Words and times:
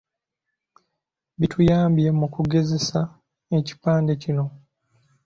Bituyambye 1.39 2.09
mu 2.19 2.27
kugezesa 2.33 2.99
ekipande 3.57 4.11
kino. 4.21 4.45